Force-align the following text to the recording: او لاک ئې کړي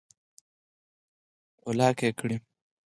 او 1.63 1.69
لاک 1.77 1.97
ئې 2.05 2.09
کړي 2.19 2.37